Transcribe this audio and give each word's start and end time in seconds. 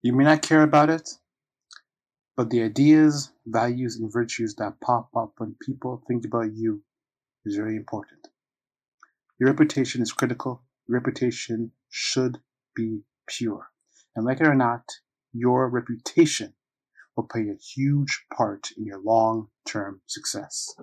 You 0.00 0.12
may 0.12 0.22
not 0.22 0.42
care 0.42 0.62
about 0.62 0.90
it, 0.90 1.10
but 2.36 2.50
the 2.50 2.62
ideas, 2.62 3.32
values, 3.44 3.96
and 3.96 4.12
virtues 4.12 4.54
that 4.56 4.80
pop 4.80 5.10
up 5.16 5.32
when 5.38 5.56
people 5.60 6.04
think 6.06 6.24
about 6.24 6.54
you 6.54 6.82
is 7.44 7.56
very 7.56 7.74
important. 7.74 8.28
Your 9.40 9.50
reputation 9.50 10.00
is 10.00 10.12
critical. 10.12 10.62
Your 10.86 11.00
reputation 11.00 11.72
should 11.88 12.38
be 12.76 13.02
pure. 13.26 13.70
And 14.14 14.24
like 14.24 14.40
it 14.40 14.46
or 14.46 14.54
not, 14.54 14.84
your 15.32 15.68
reputation 15.68 16.54
will 17.16 17.24
play 17.24 17.48
a 17.48 17.56
huge 17.56 18.24
part 18.32 18.68
in 18.76 18.84
your 18.84 19.00
long 19.00 19.48
term 19.66 20.00
success. 20.06 20.76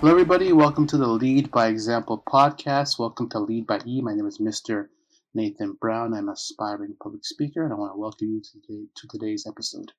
Hello, 0.00 0.12
everybody. 0.12 0.52
Welcome 0.52 0.86
to 0.86 0.96
the 0.96 1.08
Lead 1.08 1.50
by 1.50 1.66
Example 1.66 2.22
podcast. 2.24 3.00
Welcome 3.00 3.28
to 3.30 3.40
Lead 3.40 3.66
by 3.66 3.80
E. 3.84 4.00
My 4.00 4.14
name 4.14 4.28
is 4.28 4.38
Mr. 4.38 4.86
Nathan 5.34 5.72
Brown. 5.72 6.14
I'm 6.14 6.28
an 6.28 6.34
aspiring 6.34 6.94
public 7.02 7.24
speaker, 7.24 7.64
and 7.64 7.72
I 7.72 7.76
want 7.76 7.94
to 7.94 7.98
welcome 7.98 8.28
you 8.30 8.40
to, 8.40 8.60
today, 8.60 8.84
to 8.94 9.08
today's 9.08 9.44
episode. 9.44 9.90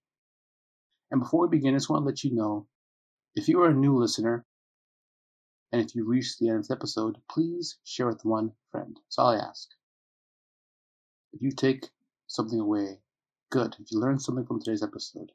And 1.11 1.19
before 1.19 1.41
we 1.41 1.57
begin, 1.57 1.73
I 1.73 1.79
just 1.79 1.89
want 1.89 2.03
to 2.03 2.05
let 2.05 2.23
you 2.23 2.33
know 2.33 2.65
if 3.35 3.49
you 3.49 3.61
are 3.61 3.71
a 3.71 3.73
new 3.73 3.97
listener, 3.97 4.45
and 5.73 5.81
if 5.81 5.93
you 5.93 6.05
reach 6.05 6.37
the 6.37 6.47
end 6.47 6.59
of 6.59 6.61
this 6.61 6.71
episode, 6.71 7.17
please 7.29 7.77
share 7.83 8.07
with 8.07 8.23
one 8.23 8.53
friend. 8.71 8.95
That's 8.95 9.19
all 9.19 9.35
I 9.35 9.45
ask. 9.49 9.67
If 11.33 11.41
you 11.41 11.51
take 11.51 11.89
something 12.27 12.61
away, 12.61 12.99
good. 13.51 13.75
If 13.77 13.91
you 13.91 13.99
learn 13.99 14.19
something 14.19 14.45
from 14.45 14.61
today's 14.61 14.81
episode 14.81 15.33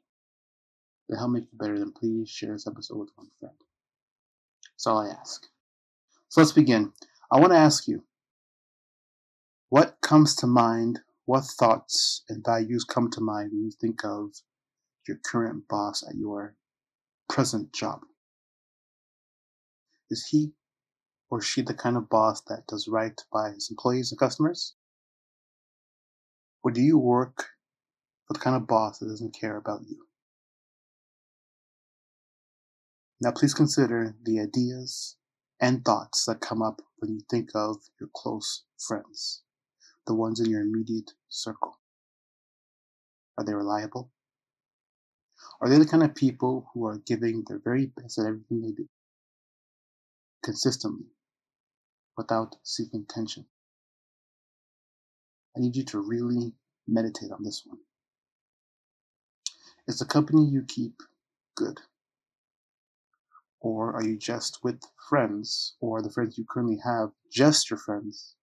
that 1.07 1.19
help 1.19 1.29
make 1.29 1.43
you 1.51 1.57
better, 1.59 1.77
then 1.77 1.91
please 1.91 2.31
share 2.31 2.53
this 2.53 2.65
episode 2.65 2.97
with 2.97 3.11
one 3.13 3.29
friend. 3.39 3.53
That's 4.85 4.93
all 4.93 5.01
I 5.01 5.09
ask. 5.19 5.47
So 6.29 6.41
let's 6.41 6.51
begin. 6.51 6.93
I 7.31 7.39
want 7.39 7.53
to 7.53 7.57
ask 7.57 7.87
you 7.87 8.03
what 9.69 9.97
comes 10.03 10.35
to 10.35 10.45
mind, 10.45 10.99
what 11.25 11.43
thoughts 11.43 12.21
and 12.29 12.45
values 12.45 12.83
come 12.83 13.09
to 13.09 13.19
mind 13.19 13.49
when 13.51 13.63
you 13.63 13.71
think 13.81 14.05
of 14.05 14.29
your 15.07 15.17
current 15.25 15.67
boss 15.67 16.03
at 16.07 16.13
your 16.13 16.55
present 17.27 17.73
job? 17.73 18.01
Is 20.11 20.27
he 20.27 20.51
or 21.31 21.41
she 21.41 21.63
the 21.63 21.73
kind 21.73 21.97
of 21.97 22.07
boss 22.07 22.41
that 22.41 22.67
does 22.67 22.87
right 22.87 23.19
by 23.33 23.53
his 23.53 23.71
employees 23.71 24.11
and 24.11 24.19
customers? 24.19 24.75
Or 26.63 26.69
do 26.69 26.81
you 26.81 26.99
work 26.99 27.47
for 28.27 28.35
the 28.35 28.39
kind 28.39 28.55
of 28.55 28.67
boss 28.67 28.99
that 28.99 29.07
doesn't 29.07 29.33
care 29.33 29.57
about 29.57 29.81
you? 29.87 30.05
Now, 33.21 33.31
please 33.31 33.53
consider 33.53 34.15
the 34.23 34.39
ideas 34.39 35.15
and 35.59 35.85
thoughts 35.85 36.25
that 36.25 36.41
come 36.41 36.61
up 36.61 36.81
when 36.97 37.13
you 37.13 37.21
think 37.29 37.49
of 37.55 37.77
your 37.99 38.09
close 38.13 38.63
friends, 38.77 39.41
the 40.05 40.13
ones 40.13 40.39
in 40.39 40.49
your 40.49 40.61
immediate 40.61 41.11
circle. 41.29 41.79
Are 43.37 43.45
they 43.45 43.53
reliable? 43.53 44.11
Are 45.61 45.69
they 45.69 45.77
the 45.77 45.85
kind 45.85 46.03
of 46.03 46.13
people 46.13 46.69
who 46.73 46.85
are 46.85 46.97
giving 46.97 47.43
their 47.47 47.59
very 47.59 47.85
best 47.85 48.19
at 48.19 48.25
everything 48.25 48.61
they 48.61 48.71
do? 48.71 48.87
Consistently, 50.43 51.07
without 52.17 52.57
seeking 52.63 53.05
tension. 53.05 53.45
I 55.55 55.61
need 55.61 55.75
you 55.75 55.85
to 55.85 55.99
really 55.99 56.53
meditate 56.85 57.31
on 57.31 57.43
this 57.43 57.63
one. 57.65 57.79
Is 59.87 59.99
the 59.99 60.05
company 60.05 60.45
you 60.45 60.63
keep 60.67 61.01
good? 61.55 61.79
Or 63.65 63.95
are 63.95 64.03
you 64.03 64.15
just 64.15 64.63
with 64.63 64.83
friends, 65.09 65.75
or 65.79 66.03
the 66.03 66.11
friends 66.11 66.37
you 66.37 66.45
currently 66.47 66.77
have 66.85 67.13
just 67.31 67.71
your 67.71 67.79
friends 67.79 68.35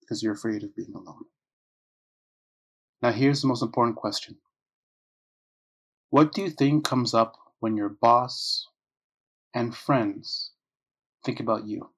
because 0.00 0.24
you're 0.24 0.34
afraid 0.34 0.64
of 0.64 0.74
being 0.74 0.92
alone? 0.92 1.26
Now, 3.00 3.12
here's 3.12 3.42
the 3.42 3.46
most 3.46 3.62
important 3.62 3.94
question 3.94 4.38
What 6.10 6.32
do 6.32 6.42
you 6.42 6.50
think 6.50 6.84
comes 6.84 7.14
up 7.14 7.36
when 7.60 7.76
your 7.76 7.88
boss 7.88 8.66
and 9.54 9.72
friends 9.72 10.50
think 11.22 11.38
about 11.38 11.68
you? 11.68 11.90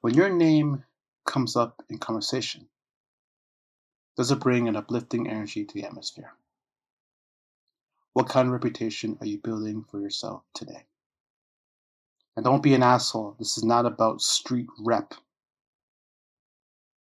When 0.00 0.14
your 0.14 0.30
name 0.30 0.84
comes 1.26 1.54
up 1.54 1.84
in 1.90 1.98
conversation, 1.98 2.70
does 4.16 4.30
it 4.30 4.40
bring 4.40 4.68
an 4.68 4.76
uplifting 4.76 5.28
energy 5.28 5.66
to 5.66 5.74
the 5.74 5.84
atmosphere? 5.84 6.32
What 8.14 8.30
kind 8.30 8.48
of 8.48 8.54
reputation 8.54 9.18
are 9.20 9.26
you 9.26 9.36
building 9.36 9.84
for 9.84 10.00
yourself 10.00 10.44
today? 10.54 10.86
And 12.40 12.44
don't 12.46 12.62
be 12.62 12.72
an 12.72 12.82
asshole. 12.82 13.36
This 13.38 13.58
is 13.58 13.64
not 13.64 13.84
about 13.84 14.22
street 14.22 14.66
rep. 14.78 15.12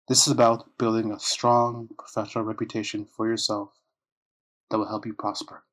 This 0.07 0.28
is 0.28 0.31
about 0.31 0.78
building 0.78 1.12
a 1.12 1.19
strong 1.19 1.90
professional 2.00 2.46
reputation 2.46 3.03
for 3.03 3.28
yourself 3.28 3.73
that 4.69 4.78
will 4.78 4.88
help 4.88 5.06
you 5.06 5.13
prosper. 5.13 5.66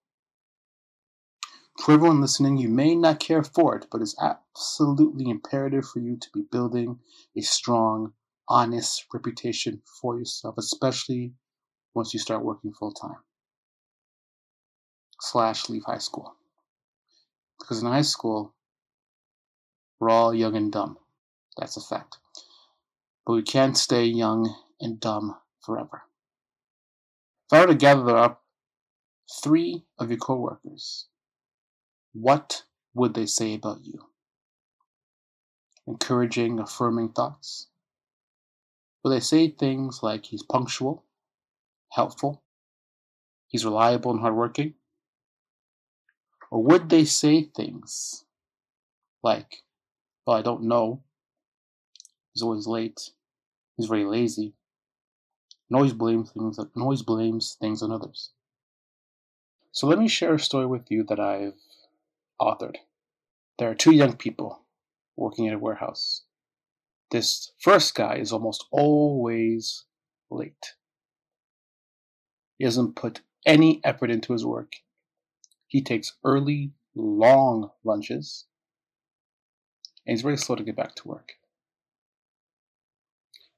For 1.78 1.92
everyone 1.92 2.20
listening, 2.20 2.56
you 2.56 2.68
may 2.68 2.96
not 2.96 3.20
care 3.20 3.44
for 3.44 3.76
it, 3.76 3.86
but 3.92 4.02
it's 4.02 4.20
absolutely 4.20 5.30
imperative 5.30 5.86
for 5.86 6.00
you 6.00 6.16
to 6.16 6.28
be 6.34 6.42
building 6.50 6.98
a 7.36 7.42
strong, 7.42 8.14
honest 8.48 9.06
reputation 9.14 9.80
for 10.00 10.18
yourself, 10.18 10.58
especially 10.58 11.34
once 11.94 12.12
you 12.12 12.18
start 12.18 12.44
working 12.44 12.72
full 12.72 12.90
time. 12.90 13.18
Slash 15.20 15.68
leave 15.68 15.84
high 15.84 15.98
school. 15.98 16.34
Because 17.60 17.80
in 17.80 17.86
high 17.86 18.02
school, 18.02 18.56
we're 20.02 20.10
all 20.10 20.34
young 20.34 20.56
and 20.56 20.72
dumb. 20.72 20.98
That's 21.56 21.76
a 21.76 21.80
fact. 21.80 22.16
But 23.24 23.34
we 23.34 23.42
can't 23.42 23.78
stay 23.78 24.04
young 24.04 24.52
and 24.80 24.98
dumb 24.98 25.36
forever. 25.64 26.02
If 27.46 27.52
I 27.52 27.60
were 27.60 27.68
to 27.68 27.76
gather 27.76 28.16
up 28.16 28.42
three 29.44 29.84
of 30.00 30.10
your 30.10 30.18
coworkers, 30.18 31.06
what 32.12 32.64
would 32.94 33.14
they 33.14 33.26
say 33.26 33.54
about 33.54 33.84
you? 33.84 34.06
Encouraging, 35.86 36.58
affirming 36.58 37.10
thoughts? 37.10 37.68
Will 39.04 39.12
they 39.12 39.20
say 39.20 39.50
things 39.50 40.00
like 40.02 40.26
he's 40.26 40.42
punctual, 40.42 41.04
helpful, 41.90 42.42
he's 43.46 43.64
reliable 43.64 44.10
and 44.10 44.20
hardworking? 44.20 44.74
Or 46.50 46.60
would 46.60 46.88
they 46.88 47.04
say 47.04 47.44
things 47.44 48.24
like 49.22 49.62
well, 50.26 50.36
I 50.36 50.42
don't 50.42 50.64
know. 50.64 51.02
He's 52.32 52.42
always 52.42 52.66
late. 52.66 53.10
He's 53.76 53.86
very 53.86 54.04
lazy. 54.04 54.54
And 55.68 55.76
always 55.76 55.92
blames 55.92 56.30
things 56.32 56.58
and 56.58 56.68
always 56.76 57.02
blames 57.02 57.56
things 57.60 57.82
on 57.82 57.90
others. 57.90 58.30
So 59.72 59.86
let 59.86 59.98
me 59.98 60.08
share 60.08 60.34
a 60.34 60.38
story 60.38 60.66
with 60.66 60.90
you 60.90 61.02
that 61.04 61.18
I've 61.18 61.60
authored. 62.40 62.76
There 63.58 63.70
are 63.70 63.74
two 63.74 63.94
young 63.94 64.16
people 64.16 64.62
working 65.16 65.48
at 65.48 65.54
a 65.54 65.58
warehouse. 65.58 66.22
This 67.10 67.52
first 67.58 67.94
guy 67.94 68.16
is 68.16 68.32
almost 68.32 68.64
always 68.70 69.84
late. 70.30 70.74
He 72.58 72.64
doesn't 72.64 72.96
put 72.96 73.20
any 73.46 73.80
effort 73.84 74.10
into 74.10 74.32
his 74.32 74.44
work. 74.46 74.72
He 75.66 75.82
takes 75.82 76.16
early, 76.24 76.72
long 76.94 77.70
lunches 77.84 78.46
and 80.06 80.12
he's 80.12 80.22
very 80.22 80.36
slow 80.36 80.56
to 80.56 80.64
get 80.64 80.76
back 80.76 80.94
to 80.96 81.08
work. 81.08 81.32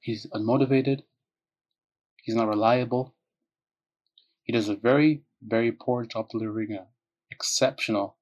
He's 0.01 0.27
unmotivated, 0.27 1.03
he's 2.23 2.35
not 2.35 2.49
reliable, 2.49 3.15
he 4.43 4.53
does 4.53 4.69
a 4.69 4.77
very, 4.77 5.23
very 5.43 5.73
poor 5.73 6.05
job 6.05 6.29
delivering 6.29 6.73
an 6.73 6.87
exceptional 7.31 8.17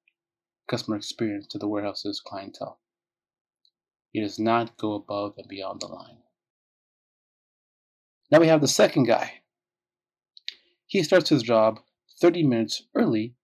customer 0.68 0.96
experience 0.96 1.46
to 1.48 1.58
the 1.58 1.66
warehouse's 1.66 2.20
clientele. 2.20 2.78
He 4.12 4.20
does 4.20 4.38
not 4.38 4.76
go 4.76 4.94
above 4.94 5.34
and 5.36 5.48
beyond 5.48 5.80
the 5.80 5.88
line. 5.88 6.18
Now 8.30 8.38
we 8.38 8.46
have 8.46 8.60
the 8.60 8.68
second 8.68 9.04
guy. 9.04 9.40
He 10.86 11.02
starts 11.02 11.30
his 11.30 11.42
job 11.42 11.80
30 12.20 12.44
minutes 12.44 12.84
early 12.94 13.34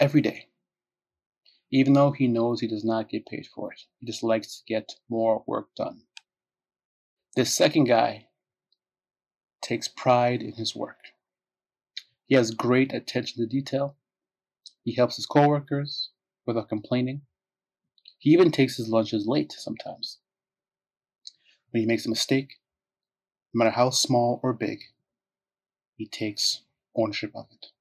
every 0.00 0.20
day 0.20 0.48
even 1.72 1.94
though 1.94 2.12
he 2.12 2.28
knows 2.28 2.60
he 2.60 2.68
does 2.68 2.84
not 2.84 3.08
get 3.08 3.26
paid 3.26 3.46
for 3.46 3.72
it. 3.72 3.80
He 3.98 4.06
just 4.06 4.22
likes 4.22 4.58
to 4.58 4.62
get 4.68 4.92
more 5.08 5.42
work 5.46 5.74
done. 5.74 6.02
This 7.34 7.54
second 7.54 7.84
guy 7.84 8.26
takes 9.62 9.88
pride 9.88 10.42
in 10.42 10.52
his 10.52 10.76
work. 10.76 10.98
He 12.26 12.34
has 12.34 12.50
great 12.50 12.92
attention 12.92 13.38
to 13.38 13.46
detail. 13.46 13.96
He 14.84 14.94
helps 14.94 15.16
his 15.16 15.26
coworkers 15.26 16.10
without 16.46 16.68
complaining. 16.68 17.22
He 18.18 18.30
even 18.30 18.52
takes 18.52 18.76
his 18.76 18.88
lunches 18.88 19.26
late 19.26 19.52
sometimes. 19.52 20.18
When 21.70 21.80
he 21.80 21.86
makes 21.86 22.04
a 22.04 22.10
mistake, 22.10 22.60
no 23.54 23.60
matter 23.64 23.74
how 23.74 23.90
small 23.90 24.40
or 24.42 24.52
big, 24.52 24.80
he 25.96 26.06
takes 26.06 26.62
ownership 26.94 27.32
of 27.34 27.46
it. 27.50 27.71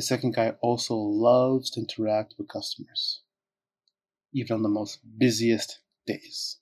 The 0.00 0.06
second 0.06 0.34
guy 0.34 0.54
also 0.62 0.94
loves 0.94 1.70
to 1.72 1.80
interact 1.80 2.36
with 2.38 2.48
customers, 2.48 3.20
even 4.32 4.54
on 4.54 4.62
the 4.62 4.70
most 4.70 5.00
busiest 5.18 5.80
days. 6.06 6.56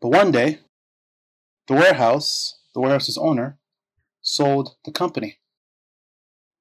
But 0.00 0.08
one 0.08 0.32
day, 0.32 0.60
the 1.68 1.74
warehouse, 1.74 2.58
the 2.72 2.80
warehouse's 2.80 3.18
owner, 3.18 3.58
sold 4.22 4.76
the 4.86 4.92
company. 4.92 5.40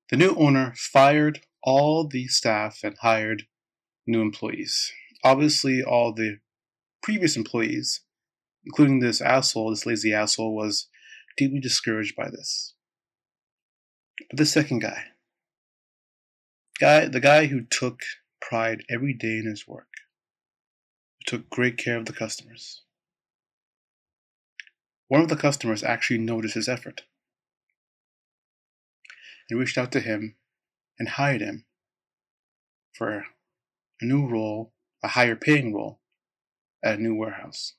The 0.10 0.18
new 0.18 0.36
owner 0.36 0.74
fired 0.76 1.40
all 1.64 2.06
the 2.06 2.28
staff 2.28 2.80
and 2.84 2.98
hired 2.98 3.44
new 4.06 4.20
employees. 4.20 4.92
Obviously, 5.24 5.82
all 5.82 6.14
the 6.14 6.40
previous 7.02 7.38
employees, 7.38 8.02
including 8.66 9.00
this 9.00 9.22
asshole, 9.22 9.70
this 9.70 9.86
lazy 9.86 10.14
asshole, 10.14 10.54
was 10.54 10.90
deeply 11.38 11.62
discouraged 11.62 12.14
by 12.14 12.30
this. 12.30 12.74
But 14.30 14.38
the 14.38 14.46
second 14.46 14.80
guy, 14.80 15.13
guy, 16.84 17.06
the 17.06 17.22
guy 17.22 17.46
who 17.46 17.62
took 17.62 18.02
pride 18.42 18.84
every 18.90 19.14
day 19.14 19.38
in 19.38 19.46
his 19.46 19.66
work, 19.66 19.88
who 21.18 21.38
took 21.38 21.50
great 21.50 21.78
care 21.78 21.96
of 21.96 22.08
the 22.08 22.12
customers. 22.12 22.82
One 25.08 25.22
of 25.22 25.30
the 25.30 25.38
customers 25.38 25.82
actually 25.82 26.18
noticed 26.18 26.56
his 26.56 26.68
effort 26.68 27.04
and 29.50 29.58
reached 29.58 29.78
out 29.78 29.94
to 29.94 30.02
him 30.02 30.36
and 31.00 31.08
hired 31.08 31.40
him 31.40 31.64
for 32.94 33.28
a 34.02 34.06
new 34.06 34.28
role, 34.28 34.74
a 35.02 35.08
higher 35.08 35.38
paying 35.38 35.74
role 35.74 36.02
at 36.84 37.00
a 37.00 37.02
new 37.02 37.16
warehouse. 37.16 37.76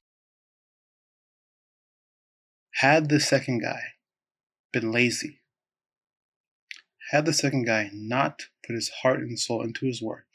Had 2.77 3.11
the 3.11 3.21
second 3.21 3.59
guy 3.59 3.83
been 4.73 4.91
lazy, 4.91 5.41
had 7.11 7.27
the 7.27 7.35
second 7.35 7.67
guy 7.67 7.91
not 7.93 8.45
put 8.67 8.75
his 8.75 8.91
heart 9.03 9.21
and 9.21 9.39
soul 9.39 9.63
into 9.63 9.87
his 9.87 10.03
work, 10.03 10.27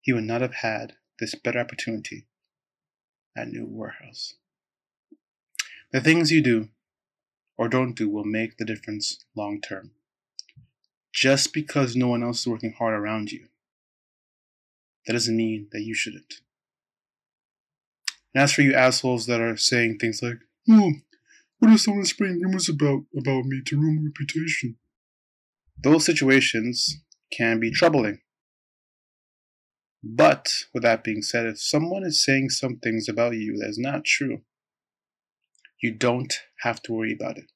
he 0.00 0.12
would 0.12 0.24
not 0.24 0.40
have 0.40 0.54
had 0.54 0.94
this 1.18 1.34
better 1.34 1.58
opportunity 1.58 2.26
at 3.36 3.48
New 3.48 3.66
Warehouse. 3.68 4.34
The 5.92 6.00
things 6.00 6.30
you 6.30 6.42
do 6.42 6.68
or 7.56 7.68
don't 7.68 7.94
do 7.94 8.08
will 8.08 8.24
make 8.24 8.56
the 8.56 8.64
difference 8.64 9.24
long 9.34 9.60
term. 9.60 9.92
Just 11.12 11.52
because 11.52 11.96
no 11.96 12.08
one 12.08 12.22
else 12.22 12.40
is 12.40 12.46
working 12.46 12.74
hard 12.78 12.94
around 12.94 13.32
you, 13.32 13.48
that 15.06 15.14
doesn't 15.14 15.36
mean 15.36 15.68
that 15.72 15.82
you 15.82 15.94
shouldn't. 15.94 16.40
And 18.34 18.44
as 18.44 18.52
for 18.52 18.62
you 18.62 18.74
assholes 18.74 19.26
that 19.26 19.40
are 19.40 19.56
saying 19.56 19.98
things 19.98 20.22
like, 20.22 20.38
oh, 20.70 20.92
what 21.58 21.72
if 21.72 21.80
someone 21.80 22.04
spreading 22.04 22.40
rumors 22.40 22.68
about, 22.68 23.04
about 23.16 23.44
me 23.46 23.62
to 23.66 23.80
ruin 23.80 23.96
my 23.96 24.08
reputation? 24.08 24.76
Those 25.82 26.04
situations 26.04 27.00
can 27.36 27.60
be 27.60 27.70
troubling. 27.70 28.20
But 30.02 30.64
with 30.72 30.84
that 30.84 31.02
being 31.02 31.22
said, 31.22 31.46
if 31.46 31.60
someone 31.60 32.04
is 32.04 32.24
saying 32.24 32.50
some 32.50 32.78
things 32.78 33.08
about 33.08 33.34
you 33.34 33.56
that 33.58 33.68
is 33.68 33.78
not 33.78 34.04
true, 34.04 34.42
you 35.82 35.92
don't 35.92 36.32
have 36.60 36.80
to 36.82 36.92
worry 36.92 37.12
about 37.12 37.38
it. 37.38 37.50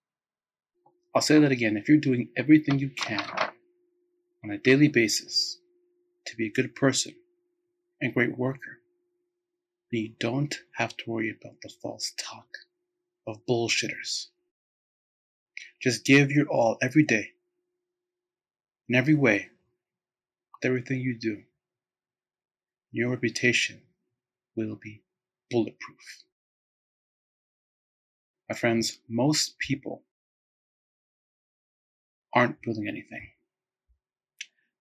I'll 1.14 1.22
say 1.22 1.38
that 1.38 1.52
again. 1.52 1.76
If 1.76 1.88
you're 1.88 1.98
doing 1.98 2.30
everything 2.36 2.78
you 2.78 2.90
can 2.90 3.24
on 4.44 4.50
a 4.50 4.58
daily 4.58 4.88
basis 4.88 5.58
to 6.26 6.36
be 6.36 6.46
a 6.46 6.52
good 6.52 6.74
person 6.74 7.14
and 8.00 8.14
great 8.14 8.36
worker, 8.36 8.80
then 9.90 10.00
you 10.00 10.12
don't 10.18 10.56
have 10.76 10.96
to 10.96 11.04
worry 11.06 11.30
about 11.30 11.56
the 11.62 11.70
false 11.82 12.12
talk 12.18 12.48
of 13.26 13.44
bullshitters. 13.48 14.26
Just 15.80 16.04
give 16.04 16.30
your 16.30 16.46
all 16.48 16.78
every 16.82 17.04
day, 17.04 17.30
in 18.88 18.94
every 18.94 19.14
way, 19.14 19.48
everything 20.64 21.00
you 21.00 21.18
do. 21.18 21.42
Your 22.90 23.10
reputation 23.10 23.82
will 24.56 24.76
be 24.76 25.02
bulletproof. 25.50 26.24
My 28.48 28.54
friends, 28.54 28.98
most 29.08 29.58
people 29.58 30.02
aren't 32.34 32.60
building 32.62 32.88
anything. 32.88 33.30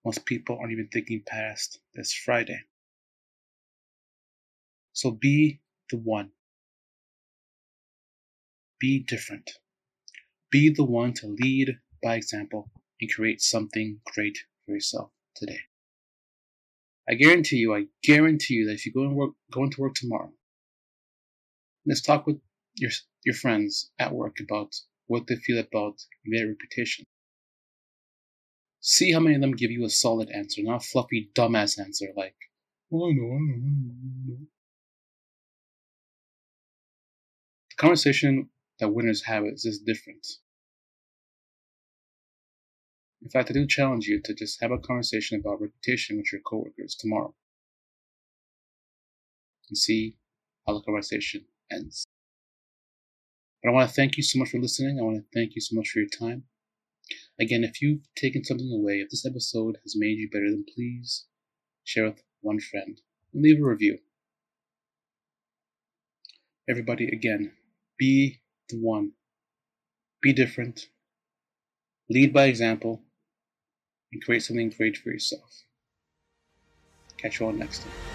Most 0.04 0.26
people 0.26 0.58
aren't 0.58 0.72
even 0.72 0.88
thinking 0.92 1.22
past 1.26 1.78
this 1.94 2.12
Friday. 2.12 2.60
So 4.92 5.10
be 5.10 5.60
the 5.90 5.96
one 5.96 6.32
be 8.82 8.98
different. 8.98 9.48
Be 10.50 10.68
the 10.68 10.82
one 10.82 11.12
to 11.14 11.28
lead 11.28 11.78
by 12.02 12.16
example 12.16 12.68
and 13.00 13.08
create 13.12 13.40
something 13.40 14.00
great 14.12 14.36
for 14.66 14.72
yourself 14.72 15.12
today. 15.36 15.60
I 17.08 17.14
guarantee 17.14 17.56
you, 17.56 17.74
I 17.74 17.86
guarantee 18.02 18.54
you 18.54 18.66
that 18.66 18.74
if 18.74 18.86
you 18.86 18.92
go 18.92 19.02
and 19.02 19.16
work, 19.16 19.32
go 19.50 19.64
into 19.64 19.80
work 19.80 19.94
tomorrow, 19.94 20.32
let's 21.84 22.02
talk 22.02 22.26
with 22.26 22.40
your 22.74 22.90
your 23.24 23.34
friends 23.34 23.90
at 23.98 24.12
work 24.12 24.36
about 24.40 24.74
what 25.06 25.26
they 25.26 25.36
feel 25.36 25.58
about 25.58 26.00
their 26.24 26.48
reputation. 26.48 27.04
See 28.80 29.12
how 29.12 29.20
many 29.20 29.36
of 29.36 29.40
them 29.40 29.52
give 29.52 29.70
you 29.70 29.84
a 29.84 29.90
solid 29.90 30.30
answer, 30.30 30.62
not 30.62 30.82
a 30.82 30.86
fluffy 30.86 31.30
dumbass 31.34 31.78
answer 31.78 32.08
like, 32.16 32.36
"Oh, 32.92 33.10
know, 33.10 33.32
I 33.32 33.38
know." 33.40 34.38
The 37.70 37.76
conversation 37.76 38.50
that 38.78 38.90
winners 38.90 39.22
have 39.22 39.44
is 39.44 39.62
just 39.62 39.84
different. 39.84 40.26
In 43.22 43.30
fact, 43.30 43.50
I 43.50 43.54
do 43.54 43.66
challenge 43.66 44.06
you 44.06 44.20
to 44.20 44.34
just 44.34 44.60
have 44.60 44.72
a 44.72 44.78
conversation 44.78 45.40
about 45.40 45.60
reputation 45.60 46.16
with 46.16 46.32
your 46.32 46.40
coworkers 46.42 46.96
tomorrow 46.96 47.34
and 49.68 49.78
see 49.78 50.16
how 50.66 50.74
the 50.74 50.82
conversation 50.82 51.44
ends. 51.70 52.04
But 53.62 53.70
I 53.70 53.72
want 53.72 53.88
to 53.88 53.94
thank 53.94 54.16
you 54.16 54.24
so 54.24 54.38
much 54.38 54.50
for 54.50 54.58
listening. 54.58 54.98
I 54.98 55.02
want 55.02 55.18
to 55.18 55.38
thank 55.38 55.54
you 55.54 55.60
so 55.60 55.76
much 55.76 55.88
for 55.90 56.00
your 56.00 56.08
time. 56.08 56.44
Again, 57.40 57.62
if 57.62 57.80
you've 57.80 58.02
taken 58.16 58.44
something 58.44 58.72
away, 58.72 59.00
if 59.00 59.10
this 59.10 59.24
episode 59.24 59.78
has 59.84 59.94
made 59.96 60.18
you 60.18 60.28
better, 60.28 60.50
then 60.50 60.64
please 60.74 61.26
share 61.84 62.04
with 62.04 62.22
one 62.40 62.58
friend 62.60 63.00
leave 63.34 63.60
a 63.60 63.64
review. 63.64 63.98
Everybody, 66.68 67.08
again, 67.08 67.52
be 67.98 68.40
the 68.68 68.76
one. 68.76 69.12
Be 70.20 70.32
different. 70.32 70.88
Lead 72.08 72.32
by 72.32 72.46
example. 72.46 73.02
And 74.12 74.22
create 74.22 74.42
something 74.42 74.70
great 74.70 74.96
for 74.96 75.10
yourself. 75.10 75.64
Catch 77.16 77.40
you 77.40 77.46
all 77.46 77.52
next 77.52 77.82
time. 77.82 78.11